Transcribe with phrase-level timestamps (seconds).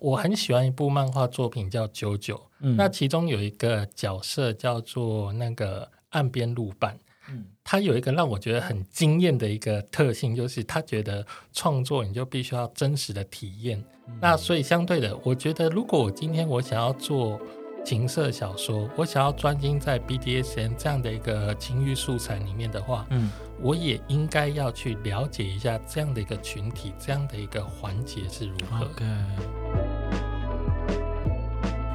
[0.00, 6.98] 我很喜欢一部漫画作品叫《九九》，嗯那其中有一个角色叫做那个岸边路伴。
[7.28, 13.82] 嗯他有一个让我觉得很惊艳的一个特性，就是他觉得创作你就必须要真实的体验。
[14.20, 17.40] 那所以相对的，我觉得如果我今天我想要做
[17.86, 23.30] 情色小说，我想要专精在 BDSM 这样的一个情欲素材里面的话，嗯
[23.62, 28.88] 我也应该要去了解一下这样的一个群体，这样的一个环节是如何。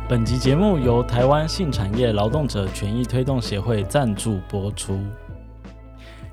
[0.08, 4.98] 本集节目由台湾性产业劳动者权益推动协会赞助播出。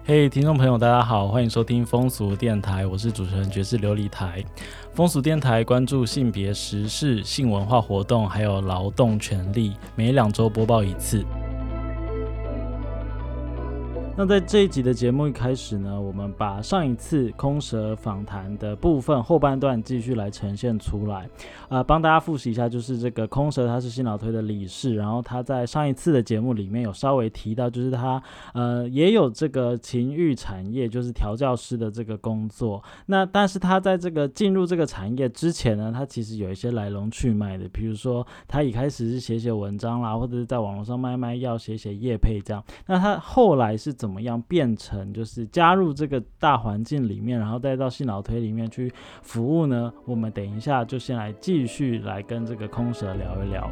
[0.04, 4.42] 嘿、听众朋友，大家好，欢迎收听风俗电台，我是主持人爵士琉璃台。
[4.98, 11.24] 风俗电台关注性别时事、性文化活动，还有劳动权利，每两周播报一次。
[14.18, 21.30] 那在这一集的节目一开始呢，我们把上一次空蛇访谈的部分后半段继续来呈现出来，
[21.68, 28.20] 呃，帮大家复习一下，就是这个空蛇他是新老推的理事，然后他在上一次的节目里面有稍微提到，就是他
[28.54, 32.82] 呃也有这个情欲产业，就是调教师的这个工作。
[33.06, 42.60] 那但是他在这个进入这个产业之前呢，他其实有一些来龙去脉的，比如说他一开始是写写文章啦，或者是在网络上卖卖药、写写业配这样。
[42.88, 48.92] 那他后来是怎么样变成就是加入这个大环境里面，然后再到信脑推里面去
[49.22, 49.92] 服务呢？
[50.06, 53.70] 我们等一下就先来继续来跟这个空蛇聊一聊。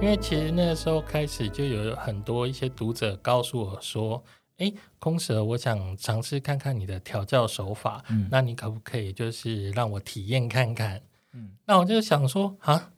[0.00, 4.22] 因为其实那个时候开始就有很多一些读者告诉我说
[4.58, 11.02] ：“哎，空蛇，我想尝试看看你的调教手法，嗯那你可不可以就是让我体验看看？”
[11.34, 12.92] 嗯那我就想说啊，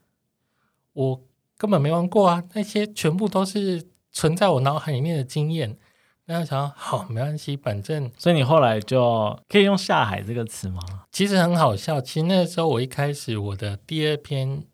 [0.93, 1.23] 我
[1.61, 5.77] 根本没玩过啊，那些全部都是存在我脑海里面的经验。
[6.25, 10.81] 那我想说好，没关系，反正所以你后来就可以用下海这个词吗？
[11.13, 12.01] 其实很好笑。
[12.01, 14.65] 其实那时候我一开始我的第二篇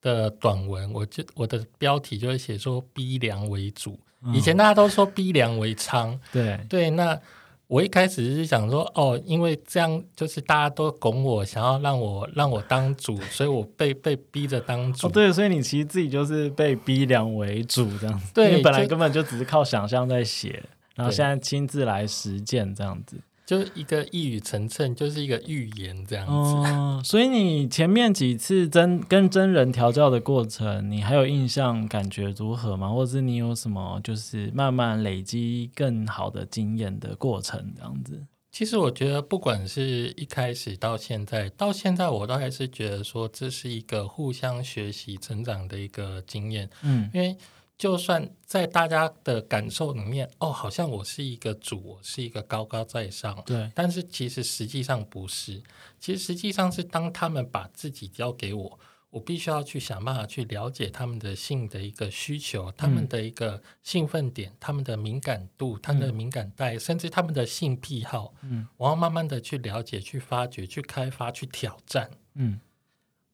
[0.00, 3.98] 的短文，我就我的标题就会写说“逼良为主”。
[4.32, 7.20] 以前大家都说“逼良为娼对”，，对，那
[7.68, 15.06] 我一开始是想说，哦，因为这样就是大家都拱我，想要让我让我当主，所以我被被逼着当主。
[15.06, 20.62] 哦对，所以你其实自己就是被逼良为主这样子，对因为本来根本就只是靠想象在写，
[20.94, 23.16] 然后现在亲自来实践这样子。
[23.46, 26.32] 就一个一语成谶，就是一个预言这样子。
[26.32, 32.90] 哦， 所以你前面几次真跟真人调教的过程，你还有印象感觉如何吗？
[32.90, 38.26] 或者是你有什么就是慢慢累积更好的经验的过程这样子？
[38.50, 46.68] 其实我觉得，不管是一开始到现在，到现在我都还是觉得说，这是一个互相学习、成长的一个经验。
[46.82, 47.36] 嗯因为
[47.78, 55.62] 就算在大家的感受里面，哦，好像我是一个主，我是一个高高在上，对，但是其实实际上不是。
[56.00, 58.78] 其实实际上是当他们把自己交给我，
[59.10, 68.32] 我必须要去想办法去了解他们的性的一个需求，他们的一个兴奋点，他们的敏感度，他们的敏感带，甚至他们的性癖好。
[68.42, 72.10] 嗯我要慢慢的去了解、去发掘、去开发、去挑战。
[72.34, 72.58] 嗯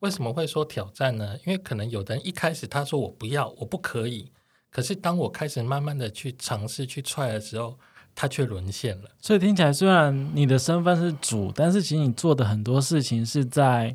[0.02, 1.36] 为什么会说挑战呢？
[1.46, 4.30] 因为可能有的人一开始他说我不要，我不可以，
[4.70, 7.78] 可是当我开始慢慢的去尝试、去踹的时候，
[8.14, 9.08] 他却沦陷了。
[9.20, 13.94] 所以听起来虽然你的身份是主，但是其实你做的很多事情是在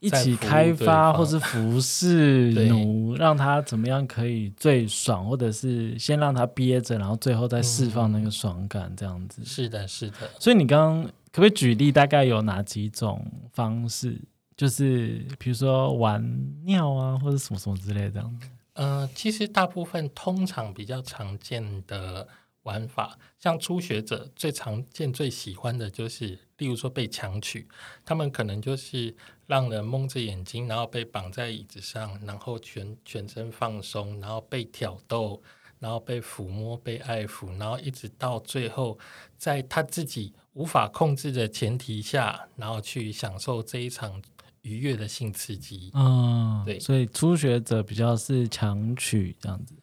[0.00, 9.44] 一起开发或是服侍 对奴，让他怎么样可以最爽，或者是先让他憋着，然后最后再释放那个爽感这样子。
[9.44, 10.30] 是的，是的。
[10.38, 13.22] 所以你刚刚可不可以举例，大概有哪几种
[13.52, 14.18] 方式？
[14.56, 16.22] 就是比如说玩
[16.64, 18.48] 尿啊，或者什么什么之类的这样子。
[18.74, 22.26] 呃，其实大部分通常比较常见的
[22.64, 27.68] 玩法，像初学者最常见、最喜欢的就是，例如说被强取，
[28.04, 29.14] 他们可能就是
[29.46, 35.40] 让人蒙着眼睛，然后被绑在椅子上，然后全全身放松，然后被挑逗，
[35.78, 38.98] 然后被抚摸、被爱抚，然后一直到最后，
[39.36, 44.20] 在他自己无法控制的前提下，然后去享受这一场
[44.64, 45.90] 愉悦的性刺激。
[45.94, 49.74] 嗯，对所以初学者比较是强取这样子。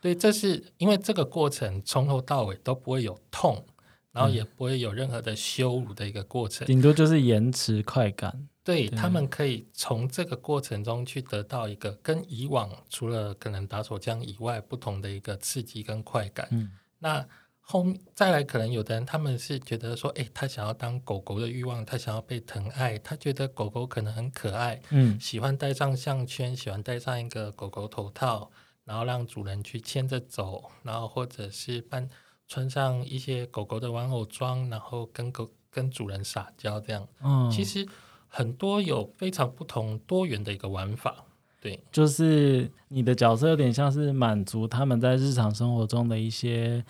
[0.00, 3.64] 对，这是因为这个过程从头到尾都不会有痛，
[4.12, 6.66] 然后也不会有任何的羞辱的一个过程。
[6.66, 8.48] 顶多就是延迟快感。
[8.62, 16.46] 对对他们可以从这个过程中去得到一个跟以往除了可能打手枪以外不同的一个刺激跟快感。
[16.50, 16.70] 嗯
[17.02, 17.26] 那
[17.70, 28.50] 后面再来，可能有的人他们是觉得说，诶，他想要当狗狗的欲望，他想要被疼爱，他觉得狗狗可能很可爱，嗯喜欢戴上项圈，喜欢戴上一个狗狗头套，
[28.84, 32.08] 然后让主人去牵着走，然后或者是扮
[32.48, 37.06] 穿上一些狗狗的玩偶装，然后跟狗跟主人撒娇这样。
[37.22, 37.86] 嗯，其实
[38.26, 41.24] 很多有非常不同多元的一个玩法。
[41.62, 46.82] 对，就是你的角色有点像是满足他们在日常生活中的一些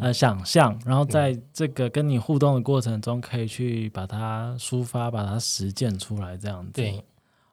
[0.00, 6.72] 呃想象，然后在这个跟你互动的过程中，可以去把它抒发、把它实践出来，这样子。
[6.72, 7.04] 对，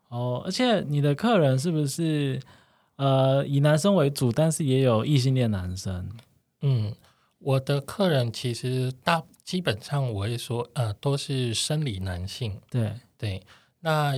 [0.10, 2.40] 哦，而且你的客人是不是
[2.96, 6.10] 呃以男生为主，但是也有异性恋男生？
[6.62, 6.96] 嗯，
[7.40, 12.60] 我的客人其实大基本上我会说，呃，都是生理男性。
[12.70, 13.42] 对对，
[13.80, 14.14] 那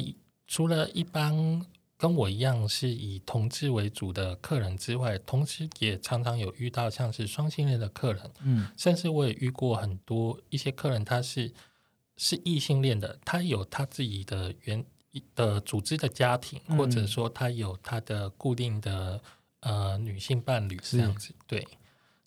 [0.47, 1.65] 除了一般。
[2.01, 11.53] 跟我一样是以同志为主的客人之外，同时也常常有遇到像是双性恋的客人，嗯，甚至我也遇过很多一些客人，他是
[12.17, 14.83] 是异性恋的，他有他自己的原
[15.35, 19.21] 的组织的家庭，或者说他有他的固定的
[19.59, 21.67] 呃女性伴侣这样子，对，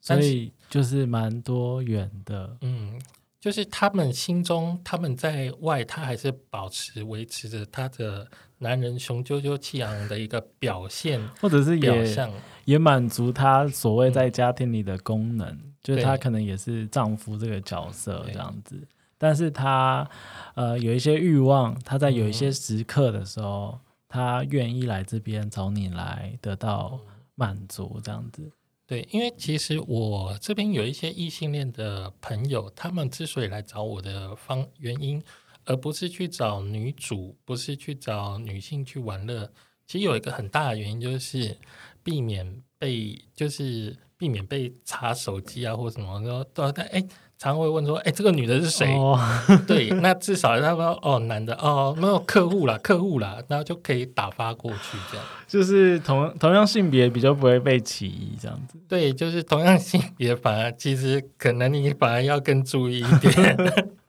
[0.00, 3.02] 所以就是蛮多元的，嗯。
[3.44, 8.26] 就是他们心中，他们在外，他还是保持维持着他的
[8.56, 12.32] 男人雄赳赳气昂的一个表现， 或者是表象，
[12.64, 18.80] 也满足他所谓在家庭里的功能，就是他可能也是丈夫这个角色这样子。
[19.18, 20.08] 但是他
[20.54, 26.98] 呃有一些欲望，他在有一些时刻的时候，他愿意来这边找你来得到
[27.34, 28.50] 满足这样子。
[28.86, 35.22] 对，因为其实我这边有一些异性恋的朋友，他们之所以来找我的方原因，
[35.64, 39.50] 而不是去找女主，不是去找女性去玩乐，
[39.86, 41.56] 其实有一个很大的原因就是
[42.02, 47.04] 避免被，就是避免被查手机啊，或什么说，对，但哎。
[47.44, 48.94] 常会问说：“哎，这个女的是谁？”
[49.66, 58.78] 对，那至少他说：“哦，男的哦，没有客户啦，客户啦，然后就可以打发过去，这样就是同同样性别比较不会被歧义，这样子。
[58.88, 63.56] 对，就是同样性别，反而其实可能你反而要更注意一点。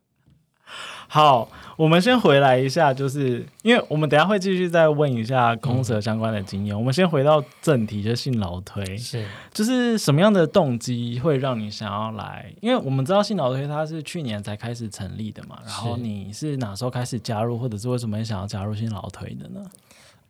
[1.08, 1.50] 好。
[1.78, 6.74] 我们先回来一下，就是因为我们等下会继续再问一下空蛇相关的经验。
[6.74, 12.50] 我们先回到正题，就性劳推是，就是什么样的动机会让你想要来？
[12.62, 19.62] 因为我们知道性劳推它是去年才开始成立的嘛，然后你是哪时候开始加入，或者是为什么想要加入性劳推的呢？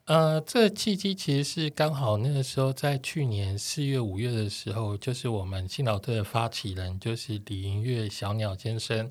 [0.06, 9.10] 呃，这个契机其实是刚好那个时候在去年四月、五月的时候，就是我们信老推的发起人就是李云月小鸟先生。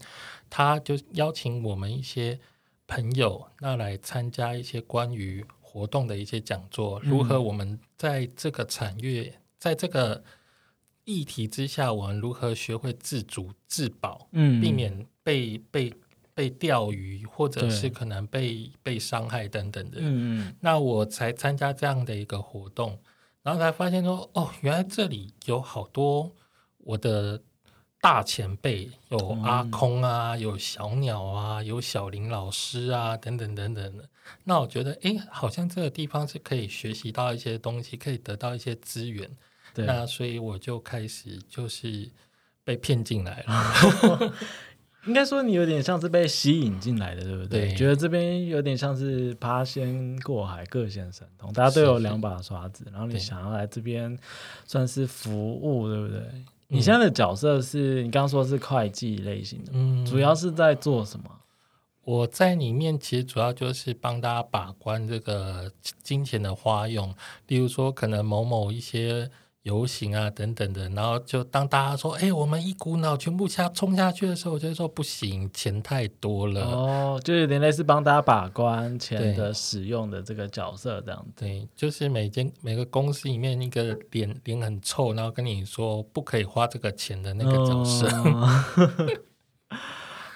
[0.48, 2.38] 他就邀请我们一些
[2.86, 10.22] 朋友，那来参加一些关于活动的一些讲座，如何我们在这个产业，在这个
[11.04, 15.92] 议题之下，我们如何学会自主自保，嗯，避免被被
[16.34, 22.98] 被钓鱼，或者是可能被被伤害等等的，嗯嗯，那我才参加这样的一个活动，
[23.42, 26.32] 然后才发现说，哦，原来这里有好多
[26.78, 27.42] 我的。
[28.04, 34.06] 大前辈有阿空啊，有小鸟啊，有小林老师啊，等等等等的。
[34.44, 39.30] 那我觉得，哎，好像这个地方是可以学习到一些东西，可以得到一些资源。
[39.76, 42.10] 那所以我就开始就是
[42.62, 44.34] 被骗进来了。
[45.08, 47.74] 应该说你有点像是被吸引进来的，对不对？
[47.74, 54.18] 觉得这边有点像是八仙过海，各显神通，大家都有两把刷子，然后你想要来这边
[54.66, 56.22] 算是服务，对不对？
[56.68, 61.30] 你现在的角色是你刚刚说是会计类型的，嗯，主要是在做什么？
[62.04, 67.14] 我在里面其实主要就是帮大家把关这个金钱的花用，
[67.46, 69.30] 例如说可能某某一些。
[69.64, 76.60] 游行啊，等等的，然后就当大家说，哎，我们一股脑全部下冲下去的时候，我就说不行，钱太多了。
[76.60, 81.26] 哦，就有点类似帮大家把关钱的使用的这个角色这样。
[81.34, 88.06] 对，就是每间每个公司里面一个脸脸很臭，然后跟你说不可以花这个钱的那个角色。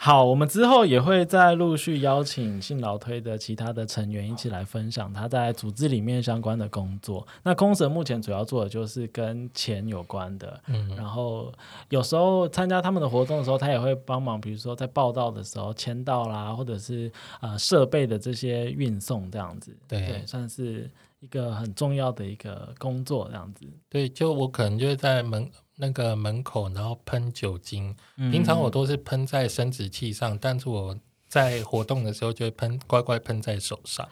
[0.01, 7.27] 好，我们之后也会再陆续邀请信劳推的其他的成员一起来分享他在组织里面相关的工作。
[7.43, 11.53] 那空神目前主要做的就是跟钱有关的，嗯，然后
[11.89, 20.89] 有时候参加他们的活动的时候，他也会帮忙，比如说在报道的时候签到啦，或者是呃设备的这些运送这样子，对，算是
[21.19, 23.67] 一个很重要的一个工作这样子。
[23.89, 25.51] 对，就我可能就会在门。
[25.79, 27.97] 那个门口，然后喷酒精。
[28.17, 34.07] 平常我都是喷在生殖器上，但是我在活动的时候就会喷，乖乖喷在手上。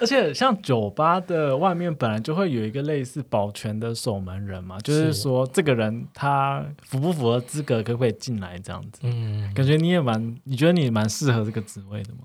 [0.00, 9.00] 而且像酒吧的外面本来就会有一个类似保全的守门人嘛，就是说这个人他符不符合资格，可不可以进来这样子。
[9.02, 12.20] 嗯，感觉你也蛮，你觉得你蛮适合这个职位的吗？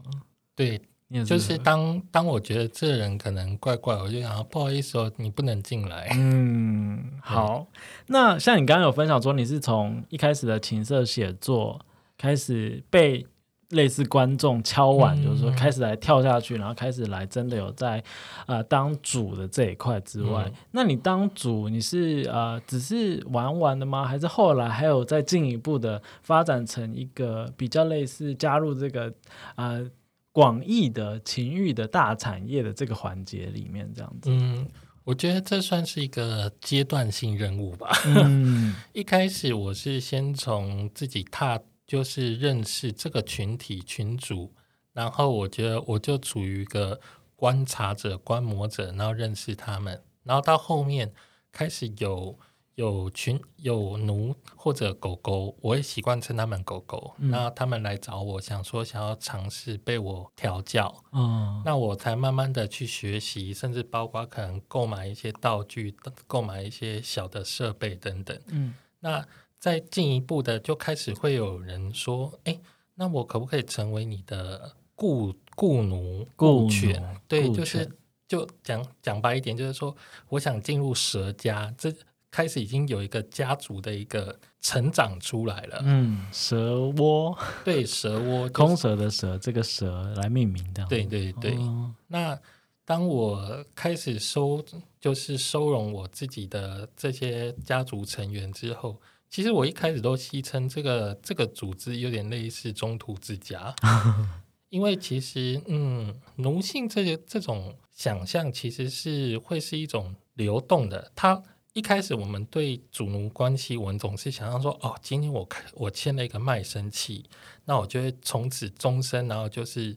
[0.56, 0.80] 对。
[1.26, 6.10] 就是当当我觉得这人可能怪怪，我就想不好意思哦，你不能进来。
[6.16, 7.66] 嗯，好。
[8.08, 11.80] 那像你刚刚有分享说，你是从一开始的情色写作，
[12.18, 13.26] 开始被
[13.70, 18.04] 类似观众敲碗，嗯就是说开始来跳下去，然后开始来真的有在
[18.46, 24.06] 呃当主的这一块之外，嗯那你当主你是呃只是玩玩的吗？
[24.06, 29.14] 还是后来还有再进一步的发展成一个比较类似加入这个
[29.56, 29.90] 呃
[30.38, 34.30] 广义的情欲的大产业的这个环节里面这样子？
[34.30, 34.70] 嗯，
[35.04, 37.90] 我觉得这算是一个阶段性任务吧。
[38.06, 44.54] 嗯 一开始我是先从自己踏，就是认识这个群体群主，
[44.94, 47.00] 然后我觉得我就处于一个
[47.36, 51.12] 观察者、观摩者，然后认识他们，然后到后面
[51.52, 52.38] 开始有
[52.78, 65.96] 有群有奴或者狗狗，我也习惯称他们狗狗，嗯那他们来找我，想说想要尝试被我调教，哦那我才慢慢的去学习，甚至包括可能购买一些道具、
[66.28, 68.40] 购买一些小的设备等等。
[68.50, 69.26] 嗯那
[69.60, 72.60] 再进一步的，就开始会有人说：“哎，
[72.94, 77.90] 那我可不可以成为你的雇雇奴、雇奴犬？”对，就是
[78.28, 79.96] 就讲讲白一点，就是说，
[80.30, 81.92] 我想进入蛇家，这
[82.30, 85.80] 开始已经有一个家族的一个成长出来了。
[85.84, 90.86] 嗯，蛇窝，对，蛇窝、就是空蛇的蛇，这个蛇来命名的。
[90.88, 91.56] 对对对。
[91.58, 92.40] 哦那
[92.86, 94.64] 当我开始收，
[95.00, 103.76] 就是收容我自己的这些家族成员之后，其实我一开始都戏称这个这个组织有点类似中途之家，
[104.70, 111.44] 因为其实嗯，奴性这个这种想象其实是会是一种流动的，它。
[111.78, 117.24] 一开始我们对主奴关系，我们总是想象说，哦，今天我开我签了一个卖身契，
[117.66, 119.96] 那我就会从此终身，然后就是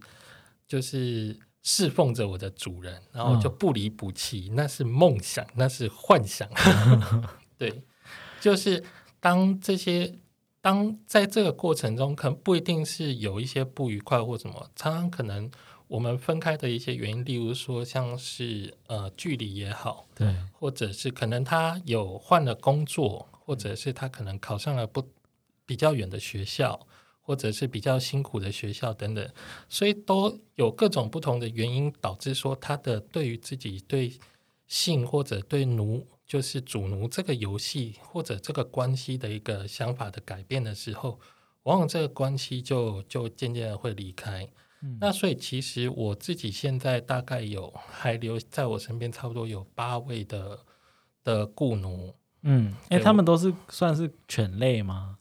[0.68, 6.46] 就是侍奉着我的主人，然后就不离不弃，那是梦想，那是幻想。
[7.56, 7.82] 对，
[8.42, 8.84] 就是
[9.18, 10.18] 当这些
[10.60, 15.50] 当在这个过程中，可能不一定是有一些不愉快或什么，常常可能
[15.90, 25.04] 我们分开的一些原因，例如说像是呃距离也好，对，或者是可能他有换了工作，或者是他可能考上了不
[25.66, 26.86] 比较远的学校，
[27.20, 29.28] 或者是比较辛苦的学校等等，
[29.68, 34.12] 所以都有各种不同的原因导致说他的对于自己对
[34.68, 41.18] 性或者对奴就是主奴这个游戏或者这个关系的一个想法的改变的时候，
[41.64, 44.48] 往往这个关系就就渐渐的会离开。
[44.82, 50.58] 嗯那所以其实我自己现在大概有还留在我身边差不多有八位的
[51.22, 55.16] 的雇奴，嗯，哎、对他们都是算是犬类吗？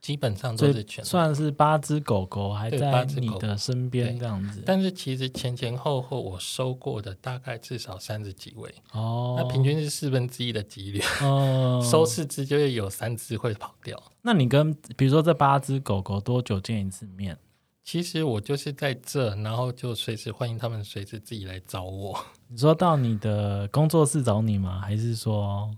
[0.00, 4.60] 基本上都是犬，算是八只狗狗还对在你的身边这样子。
[4.66, 14.02] 但是其实前前后后我收过的大概至少三十几位，哦，那平均是四分之一的几率，哦， 收四只就会有三只会跑掉。
[14.22, 17.38] 那你跟比如说这八只狗狗多久见一次面？
[17.84, 22.24] 其实我就是在这，然后就随时欢迎他们随时自己来找我。
[22.48, 24.80] 你说到你的工作室找你吗？
[24.80, 25.74] 还是说，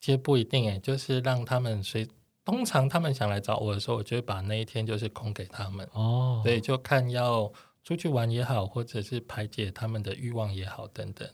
[0.00, 2.06] 其实不一定诶，就是让他们随。
[2.44, 5.88] 通常他们想来找我的时候，我就会把那一天就是空给他们。
[5.94, 11.28] 哦，所以就看要出去玩也好，或者是排解他们的欲望也好，等等。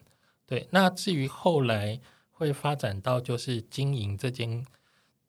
[0.47, 2.01] 对，那至于后来
[2.31, 4.65] 会发展到就是经营这间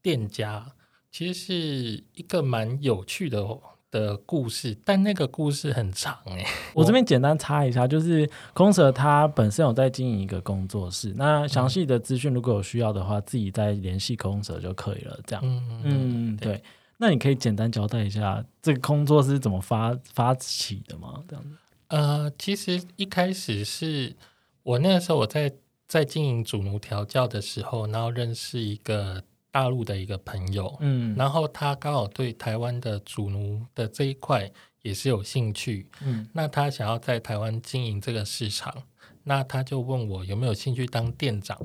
[0.01, 0.73] 店家，
[1.11, 3.45] 其实是一个蛮有趣的
[3.93, 6.43] 的故事，但那个故事很长诶。
[6.73, 15.19] 我这边简单插一下，就是空蛇他本身有在经营一个工作室，那详细的资讯如果有需要的话，自己再联系空蛇就可以了。
[15.27, 16.63] 这样，嗯嗯，对对。
[16.97, 21.21] 那你可以简单交代一下这个工作室怎么发发起的吗？
[21.27, 21.49] 这样子，
[21.89, 24.15] 呃，其实一开始是
[24.63, 25.53] 我那个时候我在
[25.87, 29.21] 在经营主奴调教的时候，然后认识一个
[29.53, 31.15] 大陆的一个朋友，嗯。
[31.15, 36.27] 然后他刚好对台湾的主奴的这一块也是有兴趣，嗯。
[36.33, 38.75] 那他想要在台湾经营这个市场，
[39.23, 41.55] 那他就问我有没有兴趣当店长，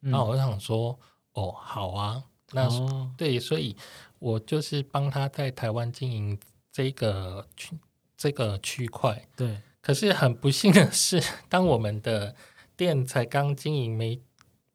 [0.00, 0.10] 嗯。
[0.10, 0.98] 那我就想说，
[1.34, 3.12] 哦，好啊，那、哦。
[3.18, 3.76] 对，所以
[4.18, 6.38] 我就是帮他在台湾经营
[6.72, 7.76] 这个区
[8.16, 9.28] 这个区块。
[9.36, 12.34] 对，可是很不幸的是，当我们的
[12.74, 14.18] 店才刚经营没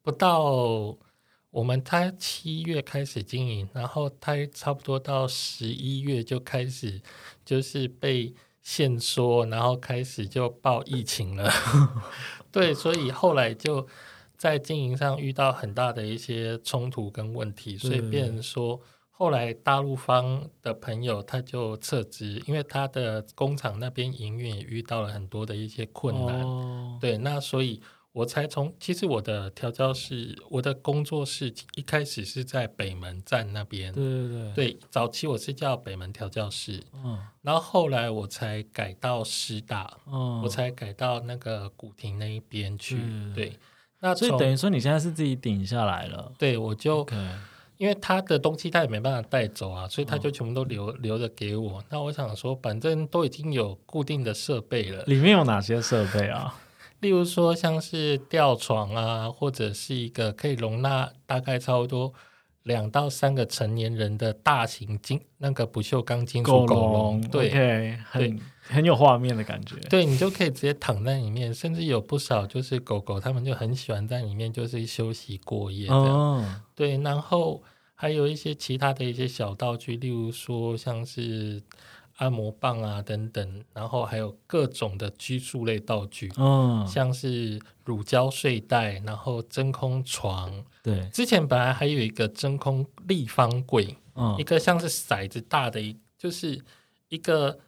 [0.00, 0.96] 不到，
[1.52, 7.00] 我们他七月开始经营，然后他差不多到十一月就开始
[7.44, 11.52] 就是被限缩，然后开始就爆疫情了。
[12.50, 13.86] 对，所以后来就
[14.36, 18.80] 在经营上遇到很大的一些冲突跟问题，所以对变成说。
[19.14, 26.40] 后来大陆方的朋友他就撤资，因为他的工厂那边营运也遇到了很多的一些困难。
[26.40, 27.80] 哦对，那所以
[28.12, 33.90] 我才从其实我的调教室，我的工作室一开始是在北门站那边。
[33.92, 42.98] 对对对，对，早期我是叫北门调教室，嗯然后后来我才改到师大，嗯，我才改到那个古亭那一边去。
[43.34, 43.58] 对对，
[44.00, 46.30] 那所以从等于说你现在是自己顶下来了。
[46.38, 47.16] 对我就 OK，
[47.78, 51.82] 因为他的东西他也没办法带走啊，所以他就哦全部都留、留着给我。
[51.88, 56.54] 那我想说，反正都已经有固定的设备了，里面有哪些设备啊？
[57.02, 62.14] 例如说像是吊床啊，或者是一个可以容纳大概差不多
[62.62, 67.96] 两到三个成年人的大型金那个不锈钢金属狗笼，对。
[68.08, 69.74] 很很有画面的感觉。
[69.90, 76.04] 对你就可以直接躺在里面，甚至有不少就是狗狗，他们就很喜欢在里面就是休息过夜这样。
[76.06, 77.60] 哦，对，然后
[77.96, 81.60] 还有一些其他的一些小道具，例如说像是
[82.16, 90.64] 按摩棒啊等等，然后还有各种的居住类道具，嗯，像是乳胶睡袋，然后真空床。
[90.82, 96.60] 对，之前本来还有一个真空立方柜，嗯一个像是骰子大的一，就是
[97.08, 97.58] 一个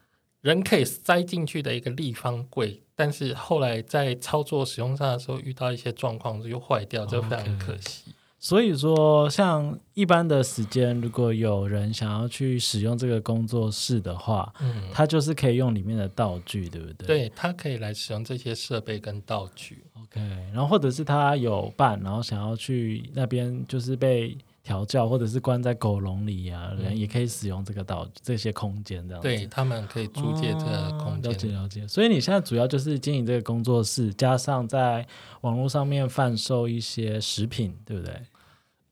[0.40, 8.14] 人可以塞进去的一个立方柜，但是后来在操作使用上的时候遇到一些状况就坏掉，这非常可惜。
[8.44, 17.06] 所以说，像一般的时间，如果有人想要去使用这个工作室的话，嗯，他就是可以用里面的道具，对不对？
[17.06, 19.82] 对，他可以来使用这些设备跟道具。
[20.02, 20.20] ，OK。
[20.52, 29.26] 然后或者是他有伴，然后想要去那边就是被调教，或者是关在狗笼里啊，嗯人也可以使用这个道这些空间这样子。
[29.26, 31.48] 对他们可以租借这个空哦了解。
[31.48, 31.88] 了解。
[31.88, 35.06] 所以你现在主要就是经营这个工作室，加上在
[35.40, 38.14] 网络上面贩售一些食品，对不对？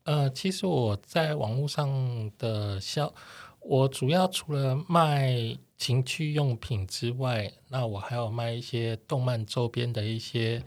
[0.03, 3.13] 呃，其实我在网络上的销，
[3.59, 10.63] 我主要除了卖情趣用品之外，那我还有卖一些动漫周边的一些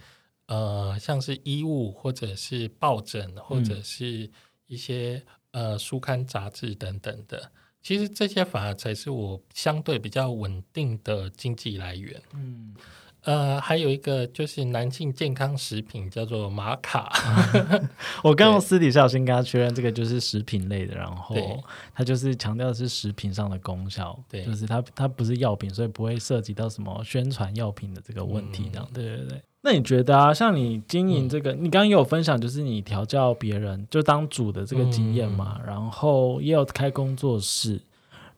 [0.46, 4.30] 呃，像是衣物或者是抱枕，或者是
[4.66, 7.52] 一些呃书刊杂志等等的。
[7.82, 12.20] 其实这些反而才是我相对比较稳定的经济来源。
[12.32, 12.74] 嗯，
[13.26, 17.10] 呃，还有一个就是男性健康食品，叫做玛卡。
[18.22, 21.44] 我刚刚私底下有先跟他确认，这个就是食品类的，然后对
[21.92, 29.42] 他就是强调的是食品上的功效，对就是它它不是药品，所以不会涉及到什么宣传药品的这个问题，这样、嗯对对对。
[29.62, 37.80] 那你觉得啊，像你经营这个，你刚刚也有分享，就是你调教别人就当主的这个经验嘛，嗯然后也有开工作室。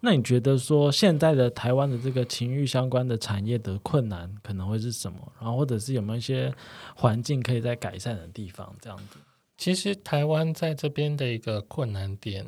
[0.01, 5.33] 那你觉得说现在的台湾的这个情欲相关的产业的困难可能会是什么？
[5.41, 6.55] 然后或者是有没有一些
[6.95, 8.75] 环境可以在改善的地方？
[8.81, 9.19] 这样子。
[9.57, 12.47] 其实台湾在这边的一个困难点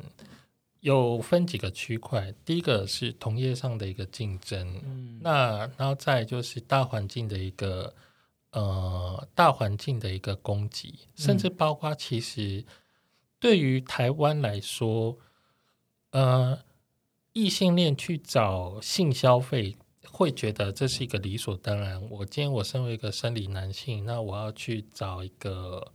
[0.79, 7.93] 有分几个区块，第一个是同业上的一个竞争，嗯，那然后再就是大环境的一个
[8.51, 12.63] 呃大环境的一个供给，甚至包括其实
[13.39, 15.17] 对于台湾来说，
[16.11, 16.57] 呃，
[17.33, 19.75] 异性恋去找性消费。
[20.13, 21.99] 会觉得这是一个理所当然。
[22.09, 25.91] 我今天我身为一个生理男性，那我要去找一个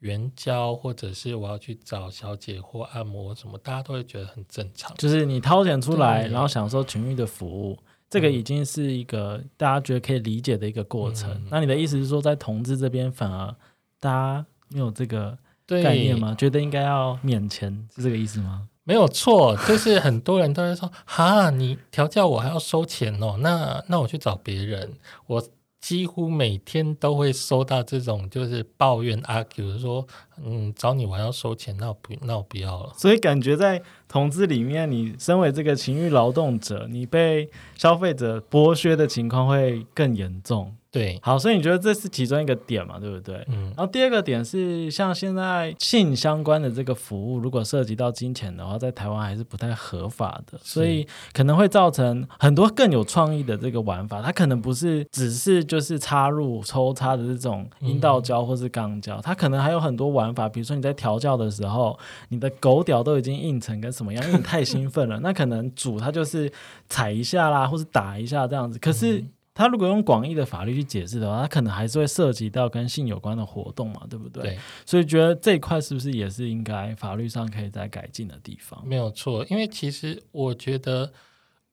[0.00, 4.92] 援交，或者是我要去找小姐或按摩什么，大家都会觉得很正常。
[4.98, 7.78] 就是你掏钱出来，然后享受情欲的服务，
[8.10, 11.30] 这个已经是一个大家觉得可以理解的一个过程。
[11.30, 13.54] 嗯那你的意思是说，在同志这边反而
[14.00, 16.34] 大家没有这个概念吗？
[16.34, 18.68] 觉得应该要免钱，是这个意思吗？
[18.90, 24.94] 没有错，就是很多人都会说：“哈，你调教我还要收钱哦，那那我去找别人。”
[25.28, 25.48] 我
[25.80, 30.04] 几乎每天都会收到这种就是抱怨 argue 说
[30.44, 32.92] ：“嗯，找你我还要收钱，那我不那我不要了。
[32.96, 43.36] 所以感觉在同志里面，你身为这个情欲劳动者，你被消费者剥削的情况会更严重。”对，好，所以你觉得这是其中一个点嘛，对不对？
[43.48, 54.20] 嗯然，后第二个点是，像现在性相关的这个服务，如果涉及到金钱的话，在台湾还是不太合法的，所以可能会造成很多更有创意的这个玩法。
[54.20, 60.48] 它可能不是只是就是插入抽插的这种阴道胶或是肛胶，它可能还有很多玩法。
[60.48, 61.96] 比如说你在调教的时候，
[62.30, 66.50] 你的狗屌都已经硬成跟什么样，因为你太兴奋了， 那可能主它就是
[66.88, 68.76] 踩一下啦，或是打一下这样子。
[68.80, 74.42] 可是他如果用广义的法律去解释的话，他可能还是会涉及到跟性有关的活动嘛，对不对？
[74.42, 78.80] 对，所以觉得这一块是不是也是应该法律上可以再改进的地方？
[78.86, 79.44] 没有错。
[79.50, 81.12] 因为其实我觉得，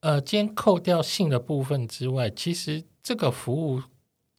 [0.01, 3.81] 呃，今天扣掉性的部分之外，其实这个服务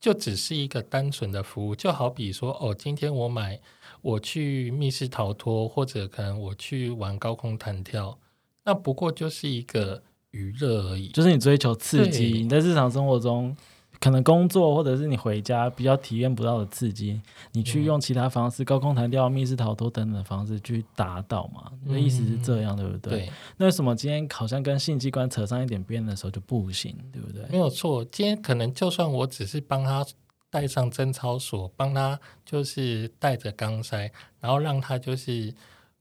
[0.01, 3.61] 就只是一个单纯的服务，就好比说，哦，今天我买
[4.03, 8.19] 我去密室逃脱，或者可能我去玩高空弹跳，
[8.65, 11.09] 那不过就是一个娱乐而已。
[11.09, 13.57] 就是你追求刺激，你在日常生活中
[14.01, 17.21] 可能工作或者是你回家比较体验不到的刺激，
[17.53, 21.73] 你去用其他方式，高空弹跳、密室逃脱等等的方式去达到嘛？
[21.85, 23.21] 你的意思是这样，对不对？
[23.21, 27.45] 对，那为什么今天好像跟性机关扯上一点边的时候就不行，对不对？
[27.51, 28.05] 没有错。
[28.05, 30.07] 今天可能就算我只是帮他
[30.51, 34.11] 带上贞操锁，帮他就是带着钢塞，
[34.41, 35.53] 然后让他就是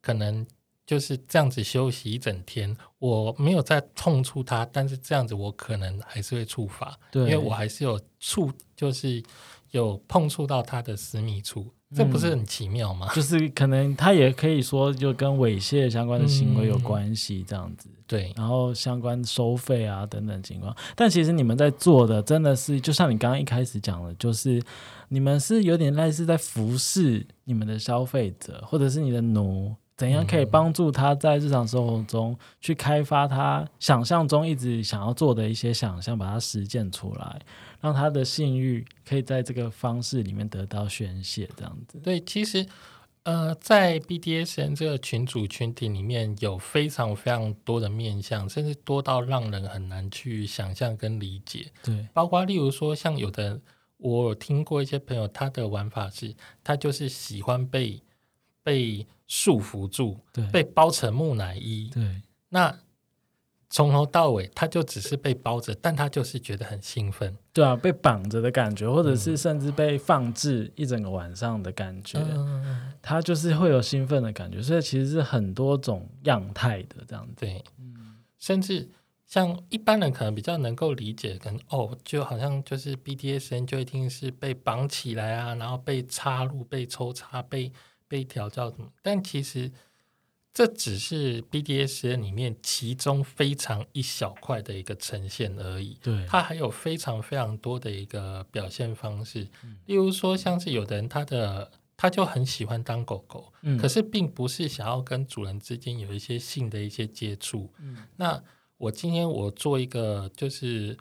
[0.02, 0.46] 可能。
[0.88, 9.22] 就是这样子休息一整天，我没有再碰触它，但是这样子我可能还是会触发，对，因为我还是有触，就是
[9.72, 13.12] 有碰触到它的私密处，这不是很奇妙吗？
[13.14, 24.64] 就是可能它也可以说就跟猥亵相关的行为有关系，这样子，对，然后相关收费啊等等情况，但其实你们在做的真的是，就像你刚刚一开始讲的，就是
[25.10, 29.76] 你们是有点类似在服侍你们的消费者，或者是你的奴。
[29.98, 37.42] 怎样可以帮助他在日常生活中去开发他想象中一直想要做的一些想象，把它实践出来，
[37.82, 42.00] 让他的性欲可以在这个方式里面得到宣泄，这样子。
[42.00, 42.64] 对，其实
[43.24, 51.72] 呃，在 BDSN 这个群组群体里面有非常非常多的面向，甚至多到让人很难去想象跟理解。
[51.82, 53.60] 对，包括例如说，像有的
[53.98, 58.04] 我有听过一些朋友，他的玩法是，他就是喜欢被
[58.62, 59.08] 被。
[59.28, 62.74] 束缚住，对，被包成木乃伊，对，那
[63.70, 72.18] 从头到尾他就只是被包着，但他就是觉得很兴奋，对啊，被绑着的感觉，或者是甚至被放置一整个晚上的感觉，
[73.02, 77.62] 他就是会有兴奋的感觉，所以其实是很多种样态的这样子，对，
[78.40, 78.90] 甚至
[79.26, 87.74] 像一般人可能比较能够理解，可能哦，就好像就是 BDSN 就一定是被绑起来啊，然后被插入、被抽插、被。
[88.08, 88.92] 被调教什么？
[89.02, 89.72] 但其实
[90.54, 95.98] 这只是 BDSN 里面其中非常一小块的一个呈现而已。
[96.02, 99.48] 对，它还有非常非常多的一个表现方式。
[99.86, 107.72] 例如说，像是有的人他的他就很喜欢当狗狗，可是并不是想要跟主人之间有一些性的一些接触。
[108.16, 108.44] 那
[108.78, 110.98] 我今天我做一个就是。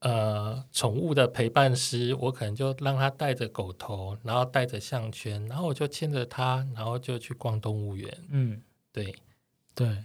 [0.00, 8.24] 呃，宠物的陪伴师，我可能就让他带着狗头，然后带着项圈，然后我就牵着他，然后就去逛动物园。
[8.28, 9.14] 嗯，对，
[9.74, 10.04] 对，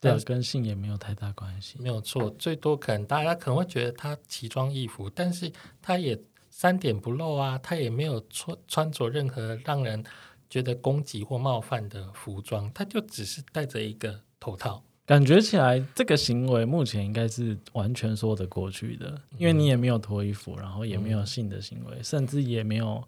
[0.00, 2.30] 对，跟性也没有太大关系，没有错。
[2.30, 6.18] 最多可能大家可能会觉得他奇装异服，但是他也
[6.48, 10.02] 三点不漏啊，他也没有穿穿着任何让人
[10.48, 14.82] 觉得攻击或冒犯的服装，他就只是戴着一个头套。
[15.06, 23.00] 感觉起来，这个行为目前应该是完全说得过去的，因为你也没有脱衣服，然后也没有性的行为，甚至也没有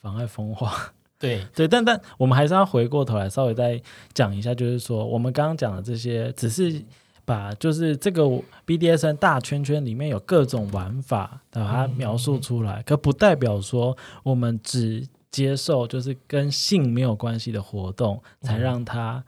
[0.00, 0.92] 妨碍风化。
[1.16, 3.80] 对 对，但但我们还是要回过头来稍微再
[4.12, 6.82] 讲一下，就是说我们刚刚讲的这些，只是
[7.24, 8.24] 把就是这个
[8.66, 19.24] BDSN 大圈圈里面有各种玩法，把它描述出来，可不代表说我们只接受就是跟性没有关系的活动，才让它。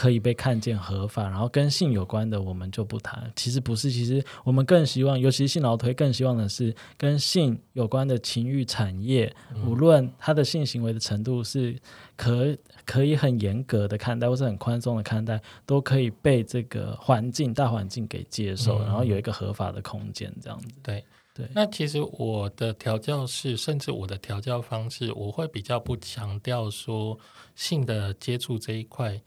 [0.00, 3.30] 可以被看见合法，然后跟性有关的我们就不谈。
[3.36, 9.30] 其实不是，其实我们更希望，尤其是性劳推，更希望的是跟性有关的情欲产业，
[9.66, 11.78] 无论他的性行为的程度是
[12.16, 20.68] 可可以很严格的看待，或是很宽松的看待，都可以被这个环境大环境给接受，然后有一个合法的空间，这样子。
[20.82, 21.46] 对对。
[21.54, 27.18] 那其实我的调教是，甚至我的调教方式，我会比较不强调说
[27.54, 29.20] 性的接触这一块。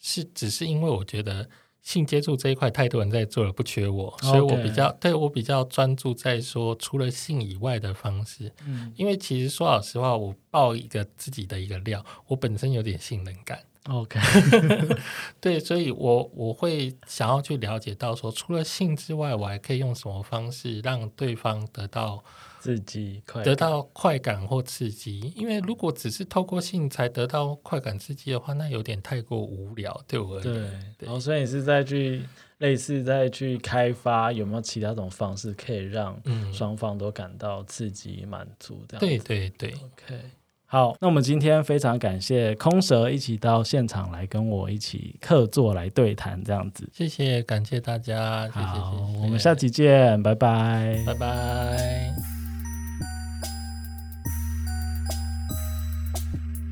[0.00, 1.48] 是，只是因为我觉得
[1.82, 8.52] 性接触这一块太多人在做了，不缺我，所以我比较对我比较专注在说除了性以外的方式。
[8.66, 13.60] 嗯，因为其实说老实话，我爆一个自己的一个料，我本身有点性能感。
[13.88, 14.18] OK，
[15.40, 22.24] 对，所以我我会想要去了解到说，除了性之外，我还可以用什么方式让对方得到。
[22.66, 30.94] 刺激，得到快感或刺激，因为如果只是透过性才得到快感刺激的话，那有点太过无聊，对我而言。
[30.98, 32.22] 对，然后所以你是在去
[32.58, 36.20] 类似在去开发有没有其他种方式可以让
[36.52, 39.00] 双方都感到刺激满足这样。
[39.00, 40.20] 对对对，OK。
[40.68, 46.88] 好，那我们今天非常感谢空蛇一起到现场来跟我一起客座来对谈这样子。
[46.92, 52.35] 谢谢，感谢大家，谢谢，我们下期见，拜拜，拜拜。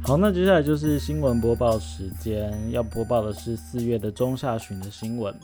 [0.07, 5.35] 好，那接下来就是新闻播报时间，要播报的是四月的中下旬的新闻。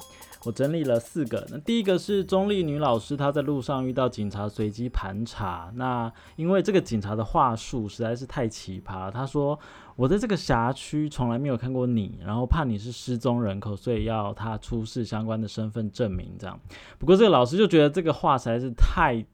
[0.45, 9.59] 我整理了四个，那第一个是中立女老师，她在路上遇到警察随机盘查，那因为这个警察的话术实在是太奇葩，他说
[9.97, 16.61] 我在这个辖区从来没有看过你，然后怕你是失踪人口，所以要他出示相关的身份证明这样。
[16.99, 19.25] 不过这个老师就觉得这个话实在是太。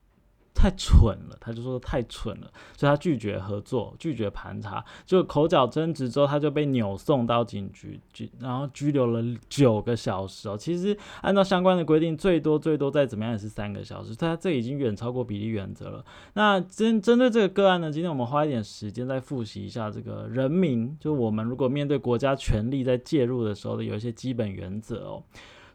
[0.57, 10.57] 太蠢了，他就说太蠢了，所以他拒绝合作，拒绝盘查，就口角争执之后，他就被扭送到警局，拘然后拘留了九个小时哦。
[10.57, 16.05] 其实按照相关的规定，最多最多再怎么样也是三个小时，他这已经远超过比例原则了。
[16.33, 25.23] 那针针对这个个案呢，今天我们花一点时间再复习一下这个人民，就我们如果面对国家权力在介入的时候的有一些基本原则哦。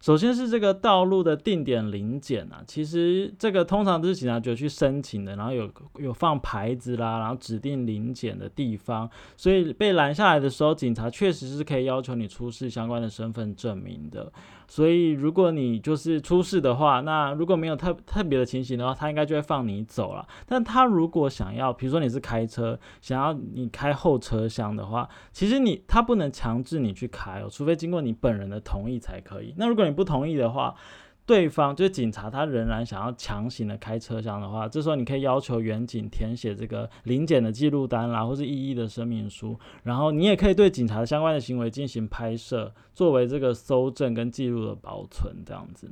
[0.02, 14.32] 首先是这个道路的定点临检啊，其实这个通常都是警察局去申请的，然后有有放牌子啦，然后指定临检的地方，所以被拦下来的时候，警察确实是可以要求你出示相关的身份证明的。
[14.68, 20.26] 所以，如果你就是出示的话，那如果没有特特别的情形的话，他应该就会放你走了。
[20.48, 29.54] 但他如果想要，比如说你是开车，想要你开后车厢的话，其实你他不能强制你去开哦，除非经过你本人的同意才可以。
[29.58, 30.76] 那如果你不同意的话，
[31.26, 45.90] 对方就是警察，他仍然想要强行的开车厢的话，这时候你可以要求远警填写这个临检的记录单啦，或是异议的声明书，然后你也可以对警察相关的行为进行拍摄，作为这个搜证跟记录的保存这样子。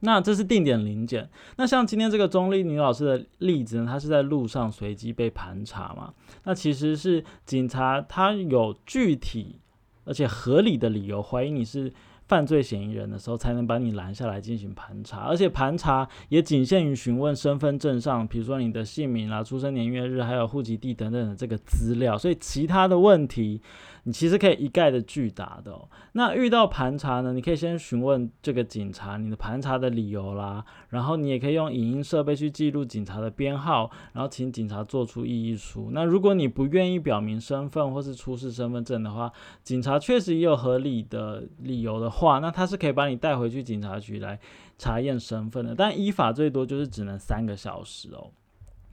[0.00, 1.28] 那这是定点临检。
[1.56, 6.12] 那像今天这个钟丽女老师的例子呢，她是在路上随机被盘查嘛？
[6.44, 9.60] 那其实是警察他有具体
[10.04, 11.92] 而且合理的理由怀疑你是。
[12.26, 23.60] 犯罪嫌疑人的时候，才能把你拦下来进行盘查，而且盘查也仅限于询问身份证上，比如说你的姓名啊、出生年月日，还有户籍地等等的这个资料，所以其他的问题。
[24.04, 25.78] 你其实可以一概的拒答的。
[26.12, 35.90] 那遇到盘查呢，你可以先询问这个警察你的盘查的理由啦，然后你也可以用影音设备去记录警察的编号，然后请警察做出异议书。
[35.92, 44.38] 那如果你不愿意表明身份或是出示身份证的话，警察确实也有合理的理由的话，那他是可以把你带回去警察局来
[44.78, 45.74] 查验身份的。
[45.74, 48.30] 但依法最多就是只能三个小时哦。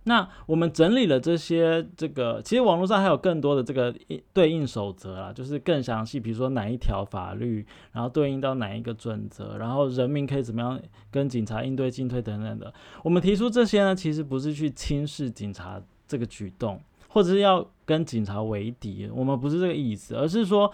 [0.06, 3.94] 那我们整理了这些，这个其实网络上还有更多的这个
[4.34, 12.74] 对应守则啦，就是更详细，比如说哪一条法律，然后对应到哪一个准则，然后人民可以怎么样跟警察应对进退等等的。
[13.04, 20.72] 我们提出这些呢，其实不是去轻视警察这个举动，或者是要跟警察为敌，我们不是这个意思，而是说。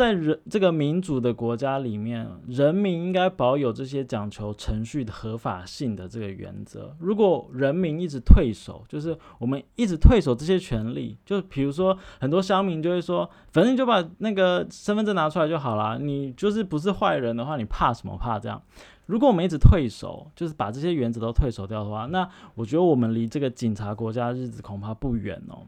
[0.00, 6.96] 在人这个民主的国家里面，人民应该保有这些讲求程序的合法性的这个原则。
[6.98, 15.98] 如果人民一直退守，就是我们一直退守这些权利，就比如说很多乡民就会说，反正就把那个身份证拿出来就好了。
[15.98, 18.62] 你就是不是坏人的话，你怕什么怕这样？
[19.04, 25.66] 如果我们一直退守，就是把这些原则都退守掉的话，那我觉得我们离这个警察国家日子恐怕不远哦。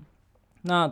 [0.63, 0.91] 那。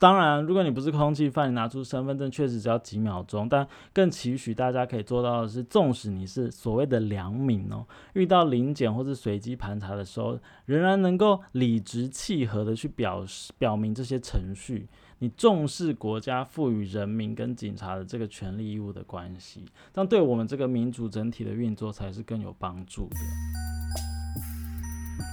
[0.00, 3.46] 当然，如果你不是空气犯，你拿出身份证确实只要几秒钟。
[3.46, 7.84] 但更期许大家可以做到的是，纵使你是所谓的良民哦，
[8.14, 23.16] 遇到临检或是随机盘查的时候，仍然能够理直气和的去表示表明这些程序，你重视国家赋予人民跟警察的这个权利义务的关系，这样对我们这个民主整体的运作才是更有帮助的。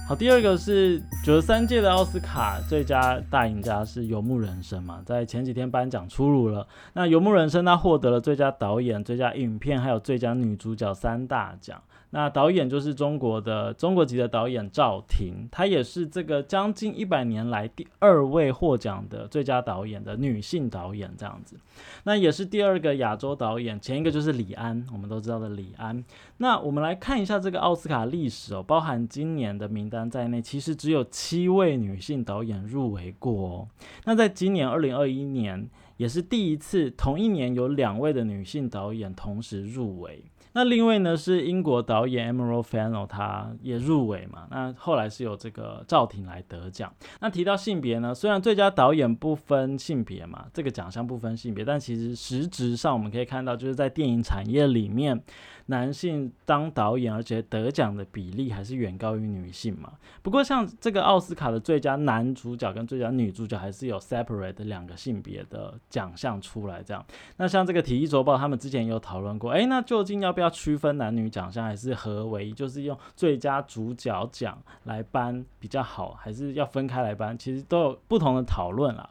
[0.08, 6.66] 好，第二个是九十三届的奥斯卡最佳大赢家是《游牧人生》嘛，在前几天颁奖出炉了。
[6.94, 11.82] 那《游牧人生》他获得了最佳导演、最佳影片还有最佳女主角三大奖。
[12.10, 21.56] 那导演就是中国的中国籍的导演赵婷，她也是这个将近一百年来第二位获奖的最佳导演的女性导演，这样子。
[22.04, 26.02] 那也是第二个亚洲导演，前一个就是李安，我们都知道的李安。
[26.38, 33.68] 那我们来看一下这个奥斯卡历史哦，包含今年的名单在内，其实只有七位女性导演入围过哦。
[34.06, 35.68] 那在今年二零二一年，
[35.98, 40.24] 也是第一次同一年有两位的女性导演同时入围。
[40.52, 44.46] 那另外呢是英国导演 Emerald Fennell，他也入围嘛。
[44.50, 46.92] 那后来是由这个赵婷来得奖。
[47.20, 55.22] 那提到性别呢，虽然最佳导演不分性别嘛，这个奖项不分性别，但其实实质上我们可以看到，就是在电影产业里面。
[55.70, 59.92] 男性当导演，而且得奖的比例还是远高于女性嘛。
[60.22, 67.04] 不过像这个奥斯卡的最佳男主角跟最佳女主角，还是有 separate 的两个性别的奖项出来这样。
[67.36, 77.36] 那像这个体育周报，他们之前有讨论过，诶，那究竟要不要区分男女奖项，还是合为，就是用最佳主角奖来颁比较好，还是要分开来颁？
[77.36, 79.10] 其实都有不同的讨论啦。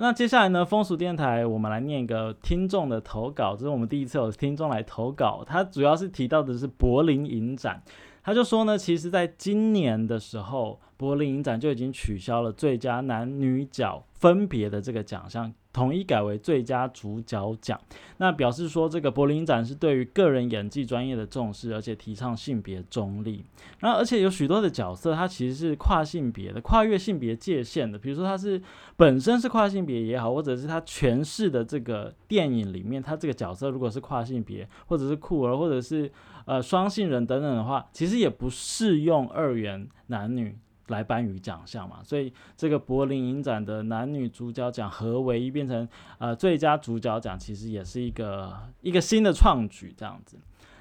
[0.00, 0.64] 那接下来呢？
[0.64, 5.42] 风俗电台，我们来念一个听众的投稿，这是我们第一次有听众来投稿。
[5.44, 7.82] 他主要是提到的是柏林影展，
[8.22, 15.52] 他就说呢，其实在今年的时候，柏林影展就已经取消了最佳男女角分别的这个奖项。
[15.78, 17.80] 统一改为最佳主角奖。
[18.16, 23.44] 那表示说，这个柏林展是对于个人演技专业的重视，而且提倡性别中立。
[23.78, 27.96] 然后，而且有许多的角色，它其实是跨性别的，跨越性别界限的。
[27.96, 28.60] 比如说，它是
[28.96, 36.10] 本身是跨性别也好，或者是他诠释的这个电影里面，他这个角色如果是跨性别，或者是酷儿，或者是
[36.44, 40.58] 呃双性人等等的话，其实也不适用二元男女。
[40.88, 50.38] 来颁予奖项嘛，所以这个柏林影展的男女主角奖合为一变成呃最佳主角奖，其实也是一个一个新的创举这样子。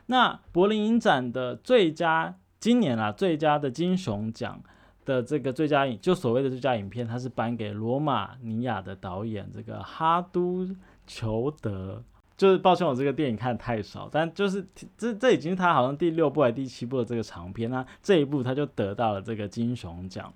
[0.08, 4.62] 那柏林影展的最佳今年啊最佳的金熊奖
[5.06, 10.68] 的这个最佳影就所谓的最佳影片，它是颁给罗马尼亚的导演这个哈都
[11.06, 12.04] 裘德。
[12.38, 20.32] 就是抱歉，我这个电影看的太少，但就是这这已经是他好像第六部还第七部的这个长片，那这一部他就得到了这个金熊奖。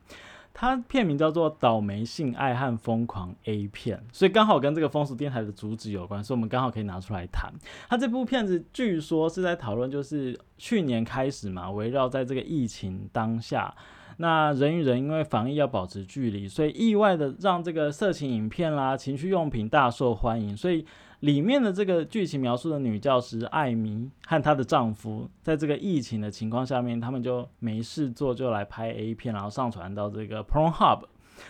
[0.54, 7.50] 它片名叫做《倒霉性爱和疯狂 A 片》，所以刚好跟这个风俗电台的主旨有关，所以我们刚好可以拿出来谈。
[7.88, 13.74] 它这部片子据说是在讨论，就是去年开始嘛，围绕在这个疫情当下。
[14.18, 20.56] 那人与人因为防疫要保持距离，所以意外的让这个色情影片啦、情趣用品大受欢迎。
[20.56, 20.86] 所以
[21.22, 31.04] 里面的这个剧情描述的女教师艾米和她的丈夫，在这个疫情的情况下面，他们就没事做，就来拍 A 片，然后上传到这个 Pornhub，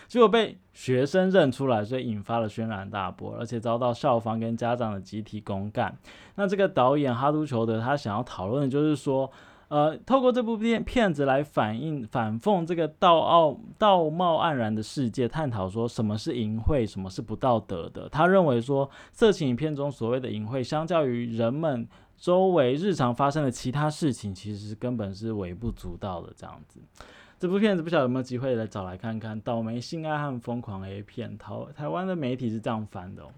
[0.06, 5.96] 结果被学生认出来，所以引发了轩然大波，而且遭到校方跟家长的集体公干。
[6.36, 9.30] 那这个导演哈都裘德他想要讨论的就是说。
[9.72, 18.06] 呃，透过这部片片子来反映反讽这个道傲道貌岸然的世界，探讨说什么是淫秽，什么是不道德的。
[18.10, 26.30] 他认为说，色情影片中所谓的淫秽，相较于人们周围日常发生的其他事情，其实根本是微不足道的。
[26.36, 26.78] 这样子，
[27.38, 29.40] 这部片子不晓得有没有机会来找来看看。
[29.40, 33.28] 倒霉性爱和疯狂 A 片，台台湾的媒体是这样翻的哦。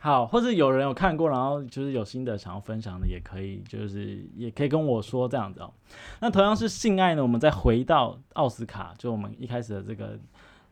[0.00, 5.72] 好，或者有人有看过，然后就是有新的想要分享的，也可以，就是也可以跟我说这样子哦。
[6.20, 10.16] 那同样是性爱呢，我们再回到奥斯卡，就我们一开始的这个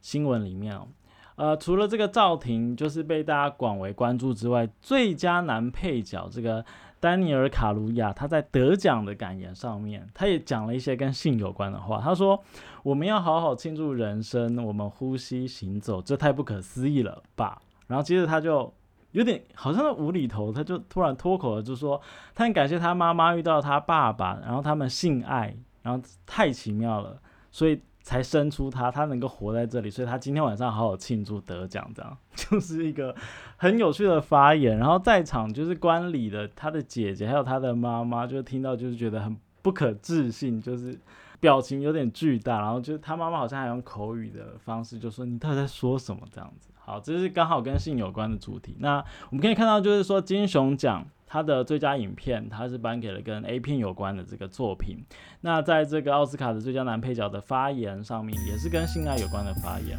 [0.01, 0.87] 新闻里面哦。
[1.35, 6.65] 呃，除了这个赵婷就是被大家广为关注之外，最佳男配角这个
[7.01, 12.01] 丹尼尔卡卢亚，他在得奖的感言上面，他也讲了一些跟性有关的话。
[12.01, 12.41] 他说
[12.85, 18.73] ：“我们要好好庆祝人生，我们呼吸行走，这太不可思议了吧？”然后接着他就。
[19.17, 21.99] 有点好像无厘头，他就突然脱口了，就说
[22.35, 27.19] 他很感谢他妈妈遇到他爸爸，然后他们性爱，然后太奇妙了，
[27.51, 33.17] 所以才生出他，他能够活在这里，所以他今天晚上好好庆祝得奖，这样 就是一个
[33.57, 34.77] 很有趣的发言。
[34.77, 40.95] 然后在场就是观礼的他的姐姐还有他的妈妈，就听到就是觉得很不可置信，就是
[41.41, 46.69] 表情有点巨大，然后就他妈妈好像还用口语的方式就说你到底在说什么这样子。
[46.87, 48.77] 好，这是刚好跟性有关的主题。
[48.79, 55.05] 那我们可以看到，就是说金熊奖它的最佳影片，它是颁给了跟 A 片有关的这个作品。
[55.41, 59.99] 那在这个奥斯卡的最佳男配角的发言上面，也是跟性爱有关的发言。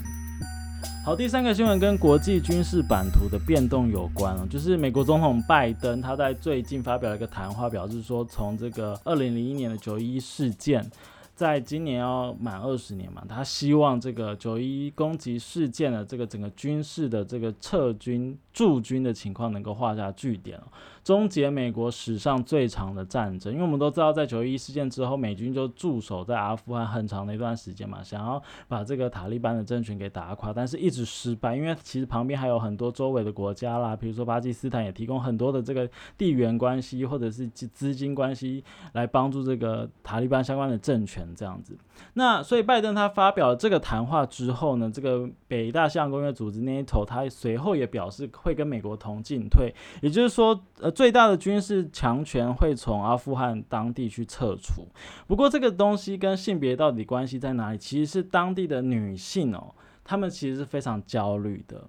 [1.06, 10.89] 好，第三个新闻跟国际军事版图的变动有关哦，就是美国总统拜登他在最近发表了一个谈话，表示说从这个二零零一年的九一事件。
[11.38, 20.60] 在今年要满二十年嘛，他希望这个九一攻击事件的这个整个军事的这个撤军驻军的情况能够画下句点
[21.08, 23.54] 终结美国史上最长的战争。
[23.54, 31.56] 因为我们都知道，在九一事件之后，美军就驻守在阿富汗很长的一段时间嘛，想要把这个塔利班的政权给打垮，但是一直失败。
[31.56, 41.26] 因为其实旁边还有很多周围的国家啦，比如说巴基斯坦也提供很多的这个地缘关系或者是资金关系来帮助这个塔利班相关的政权。
[41.38, 41.78] 这样子，
[42.15, 54.88] 那所以拜登他发表了这个谈话之后呢，这个北大西洋公约组织 NATO 他随后也表示会跟美国同进退，也就是说，呃，最大的军事强权会从阿富汗当地去撤除。
[55.27, 57.77] 不过这个东西跟性别到底关系在哪里？
[57.77, 61.88] 其实是当地的女性哦，她们其实是非常焦虑的，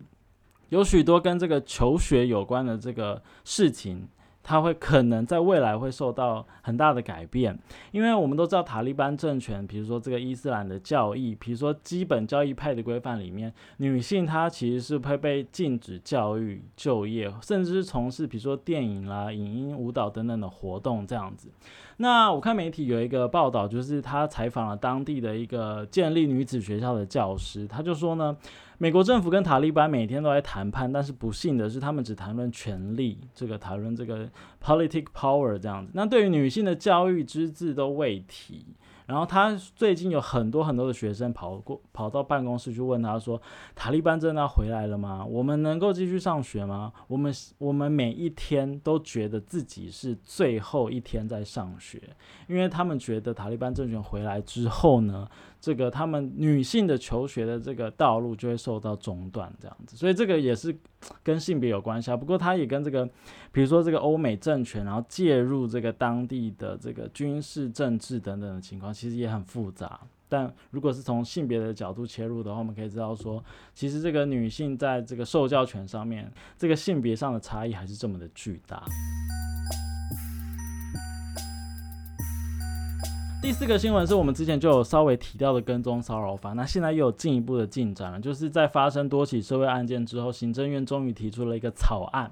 [0.69, 4.07] 有许多跟这个求学有关的这个事情。
[4.49, 7.59] 它会可能在未来会受到很大的改变，
[7.91, 21.51] 因为我们都知道塔利班政权，比如说这个伊斯兰的教义，比如说基本教义派的规范里面，女性她其实是会被禁止教育、就业，甚至是从事比如说电影啦、影音、舞蹈等等的活动这样子。
[21.99, 28.35] 那我看媒体有一个报道，就是他采访了当地的一个建立女子学校的教师，他就说呢。
[28.79, 34.29] 美国政府跟塔利班每天都在谈判，但是不幸的是，他们只谈论权力，这个谈论这个
[34.63, 35.91] political power 这样子。
[35.95, 38.65] 那对于女性的教育只字都未提。
[39.07, 43.41] 然后他最近有很多很多的学生跑过跑到办公室去问他说
[43.75, 45.25] ：“塔利班真的要回来了吗？
[45.25, 46.93] 我们能够继续上学吗？
[47.07, 51.99] 我们我们每一天都觉得自己是最后一天在上学，
[52.49, 55.27] 因为他们觉得塔利班政权回来之后呢。”
[55.61, 60.77] 这个他们女性的求学的这个道路就会受到中断，这样子，所以这个也是
[61.23, 62.17] 跟性别有关系啊。
[62.17, 63.05] 不过它也跟这个，
[63.51, 70.01] 比如说这个欧美政权，然后介入这个当地的这个军事政治等等的情况，其实也很复杂。
[70.31, 73.43] 但如果是从性别的角度切入的话，我们可以知道说，
[73.75, 78.85] 其实这个女性在这个受教权上面，这个性别上的差异还是这么的巨大。
[83.41, 92.31] 第四个新闻是我们之前就有稍微提到的跟踪骚扰法，那现在又有进一步的进展了，就是在发生多起社会案件之后，行政院终于提出了一个草案。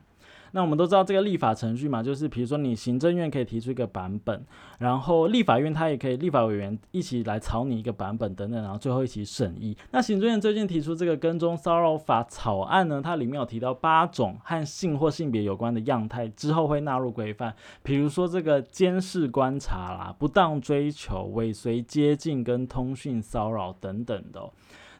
[0.56, 4.42] 那我们都知道这个立法程序嘛，就是比如说你行政院可以提出一个版本，
[4.78, 9.76] 然后立法院它也可以立法委员一起来草拟一个版本等等，然后最后一起审议。
[9.90, 24.50] 那行政院最近提出这个跟踪骚扰法草案呢，它里面有提到八种和性或性别有关的样态，之后会纳入规范，比如说这个监视观察啦、不当追求、尾随接近跟通讯骚扰等等的，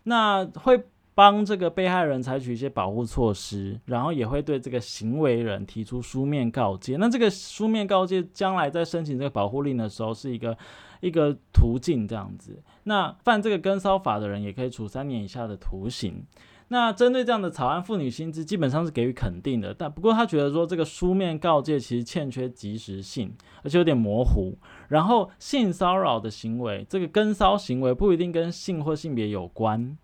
[0.02, 0.84] 那会。
[1.16, 6.98] 帮这个被害人采取一些保护措施，然后也会对这个行为人提出书面告诫。
[6.98, 10.54] 那这个书面告诫将来在申请这个保护令的时候是一个
[11.00, 12.62] 一个途径，这样子。
[12.82, 16.22] 那犯这个跟骚法的人也可以处三年以下的徒刑。
[16.68, 19.72] 那针对这样的草案，妇女薪资基本上是给予肯定的。
[19.72, 24.58] 但不过他觉得说这个书面告诫其实欠缺及时性，而且有点模糊。
[24.88, 29.96] 然后性骚扰的行为，这个跟骚行为不一定跟性或性别有关。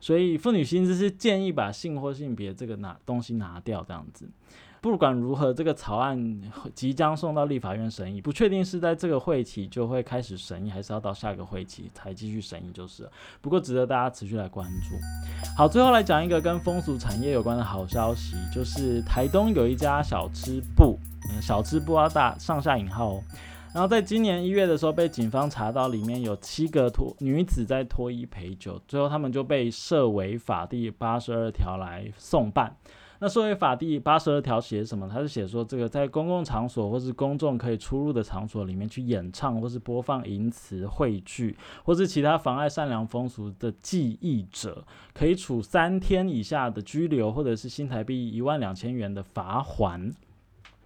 [0.00, 4.28] 所以妇女薪资是建议把性或性别这个拿东西拿掉，这样子。
[4.80, 6.40] 不管如何，这个草案
[6.72, 13.10] 即将送到立法院审议，不确定是在这个会期就会开始审议，还是要到下个会期才继续审议，就是。
[13.40, 14.94] 不过值得大家持续来关注。
[15.56, 20.96] 好，最后来讲一个跟风俗产业有关的好消息，就是台东有一家小吃部，
[21.28, 23.20] 嗯小吃部要大上下引号。
[23.72, 32.76] 然后在今年一月的时候，被警方查到里面有七个脱女子在脱衣陪酒，最后他们就被设违法第八十二条来送办。
[33.20, 35.08] 那设违法第八十二条写什么？
[35.08, 50.14] 他是写说这个在公共场所或是公众可以出入的场所里面去演唱或是播放淫词汇聚，或是其他妨碍善良风俗的记忆者，可以处三天以下的拘留，或者是新台币一万两千元的罚款。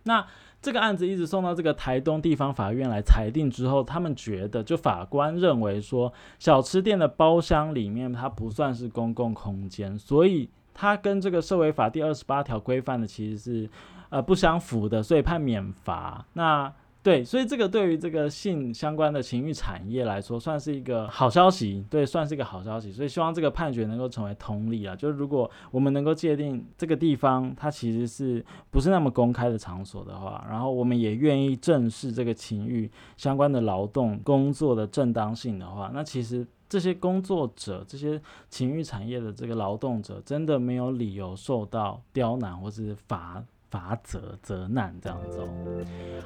[0.05, 0.27] 那
[0.63, 13.71] 这个案子一直送到这个台东地方法院来裁定之后，他们觉得，就法官认为说，小吃店的包厢里面它不算是公共空间，所以它跟这个社会法第二十八条规范的其实是
[14.09, 16.25] 呃不相符的，所以判免罚。
[16.35, 22.93] 那对，所以这个对于这个性相关的情欲产业来说，算是一个好消息，对，算是一个好消息。
[22.93, 43.43] 所以希望这个判决能够成为通例啊，就是如果我们能够界定这个地方它其实是不是那么公开的场所的话，然后我们也愿意正视这个情欲相关的劳动工作的正当性的话，那其实这些工作者、这些情欲产业的这个劳动者，真的没有理由受到刁难或是罚。
[43.73, 45.49] 罚责责难这样子哦。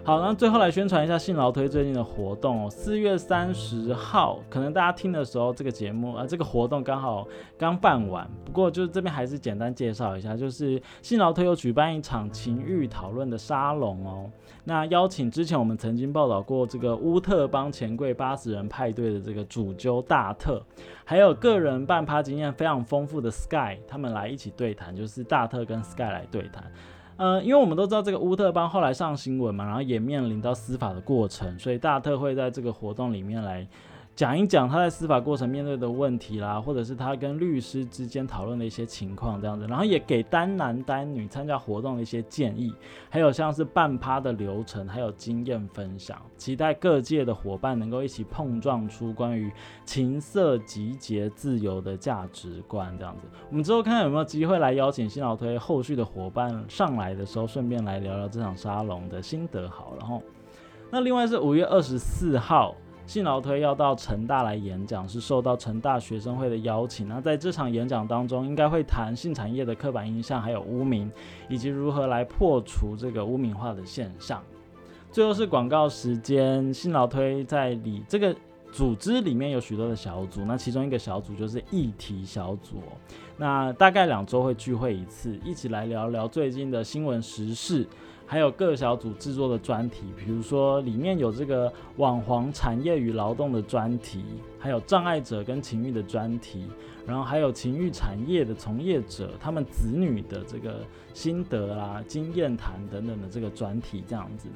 [0.05, 2.69] 好，那最后来宣传一下信劳推最近的活动哦。
[2.69, 7.27] 四月三十号，可能大家听的时候，这个节目啊，这个活动刚好
[7.57, 8.29] 刚办完。
[8.45, 14.29] 不过就是这边还是简单介绍一下，就是信劳推有举办一场情欲讨论的沙龙哦。
[14.65, 20.61] 那邀请之前我们曾经报道过这个乌特邦钱柜八十人派对的这个主揪大特，
[21.05, 26.65] 还有个人办趴经验非常丰富的 Sky，他们来一起对谈，就是大特跟 Sky 来对谈。
[27.17, 33.67] 嗯，因为我们都知道这个乌特邦后来上新闻嘛，然后也面临到司法的过程，所以大特会在这个活动里面来。
[34.17, 42.73] 讲一讲他在司法过程面对的问题啦，或者是他跟律师之间讨论的一些情况这样子，然后也给单男单女参加活动的一些建议，
[43.11, 49.53] 还有像是半趴的流程，还有经验分享，期待各界的伙伴能够一起碰撞出关于
[49.85, 53.29] 情色集结自由的价值观这样子。
[53.51, 59.93] 我们之后看看有没有机会来邀请新老推后续的伙伴上来的时候，顺便来聊聊这场沙龙的心得好。
[60.01, 60.23] 然后，
[60.91, 62.75] 那另外是五月二十四号。
[63.07, 67.09] 信劳推要到成大来演讲，是受到成大学生会的邀请。
[67.09, 71.11] 那在这场演讲当中，应该会谈性产业的刻板印象，还有污名，
[71.49, 74.43] 以及如何来破除这个污名化的现象。
[75.11, 78.35] 最后是广告时间，信劳推在里这个。
[78.73, 82.83] 组织里面有许多的小组，那其中一个小组就是议题小组，
[83.39, 87.87] 那大概两周会聚会一次，一起来聊聊最近的新闻时事。
[88.27, 94.25] 还有各小组制作的专题，比如说里面有这个网黄产业与劳动的专题，
[94.59, 96.67] 还有障碍者跟情欲的专题，
[97.07, 100.81] 然后还有情欲产业的从业者他们子女的这个
[101.15, 104.49] 心得啦、经验谈等等的这个专题这样子。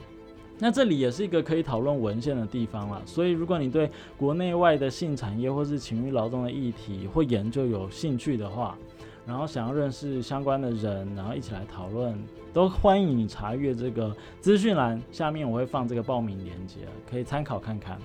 [0.63, 8.77] 那这里也是一个可以讨论文献的地方了，所以如果你对国内外的性产业或是情欲劳动的议题或研究有兴趣的话，
[9.27, 12.19] 然后想要认识相关的人，然后一起来讨论。
[12.53, 17.97] 都欢迎你查阅这个资讯栏，下面我会放这个报名链接，可以参考看看。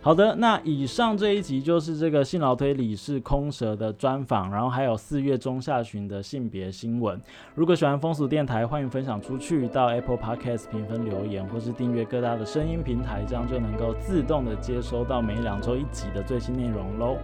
[0.00, 7.20] 好的，那以上这一集就是这个性劳推理事空蛇的专访，然后还有四月中下旬的性别新闻。
[7.54, 17.16] 如果喜欢风俗电台，欢迎分享出去，到 Apple Podcast 评分留言，或是订阅各大的声音平台，这样就能够自动的接收到每两周一集的最新内容喽。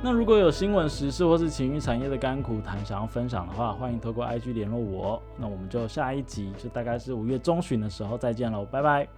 [0.00, 5.20] 那如果有新闻时事或是情欲产业的甘苦谈想要分享的话，欢迎透过 IG 联络我。
[5.36, 9.08] 那我们就下一集，就大概是五月中旬的时候再见喽，拜拜。